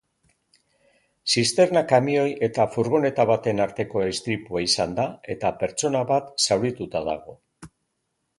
Zisterna-kamioi 1.33 2.31
eta 2.47 2.65
furgoneta 2.77 3.25
baten 3.33 3.61
arteko 3.67 4.03
istripua 4.13 4.63
izan 4.69 4.97
da 5.01 5.07
eta 5.35 5.53
pertsona 5.61 6.03
bat 6.15 6.35
zaurituta 6.49 7.05
dago. 7.11 7.39